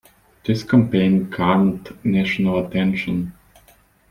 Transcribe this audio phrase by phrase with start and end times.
[0.43, 3.33] This campaign garnered national attention.